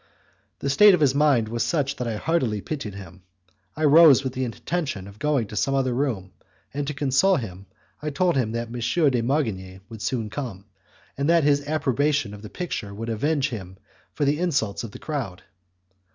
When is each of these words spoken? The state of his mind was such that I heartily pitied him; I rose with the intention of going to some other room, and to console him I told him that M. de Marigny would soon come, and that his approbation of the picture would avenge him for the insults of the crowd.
The 0.57 0.69
state 0.71 0.95
of 0.95 0.99
his 0.99 1.13
mind 1.13 1.47
was 1.47 1.61
such 1.61 1.97
that 1.97 2.07
I 2.07 2.15
heartily 2.15 2.59
pitied 2.59 2.95
him; 2.95 3.21
I 3.75 3.83
rose 3.85 4.23
with 4.23 4.33
the 4.33 4.43
intention 4.43 5.07
of 5.07 5.19
going 5.19 5.45
to 5.45 5.55
some 5.55 5.75
other 5.75 5.93
room, 5.93 6.31
and 6.73 6.87
to 6.87 6.95
console 6.95 7.35
him 7.35 7.67
I 8.01 8.09
told 8.09 8.35
him 8.35 8.51
that 8.53 8.69
M. 8.69 9.09
de 9.11 9.21
Marigny 9.21 9.79
would 9.89 10.01
soon 10.01 10.31
come, 10.31 10.65
and 11.19 11.29
that 11.29 11.43
his 11.43 11.67
approbation 11.67 12.33
of 12.33 12.41
the 12.41 12.49
picture 12.49 12.95
would 12.95 13.09
avenge 13.09 13.49
him 13.49 13.77
for 14.15 14.25
the 14.25 14.39
insults 14.39 14.83
of 14.83 14.89
the 14.89 14.97
crowd. 14.97 15.43